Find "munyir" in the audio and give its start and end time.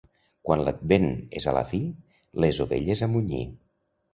3.13-3.47